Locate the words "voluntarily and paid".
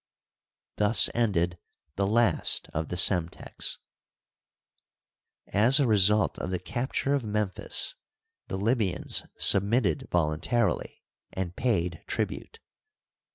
10.09-12.01